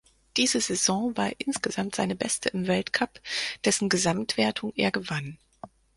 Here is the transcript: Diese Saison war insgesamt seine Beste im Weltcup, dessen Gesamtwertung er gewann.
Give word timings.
Diese 0.35 0.59
Saison 0.61 1.15
war 1.15 1.29
insgesamt 1.37 1.93
seine 1.93 2.15
Beste 2.15 2.49
im 2.49 2.65
Weltcup, 2.65 3.21
dessen 3.65 3.87
Gesamtwertung 3.87 4.73
er 4.75 4.89
gewann. 4.89 5.37